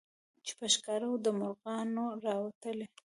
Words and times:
چي 0.45 0.53
په 0.59 0.65
ښکار 0.73 1.01
وو 1.07 1.15
د 1.25 1.27
مرغانو 1.39 2.05
راوتلی 2.25 2.85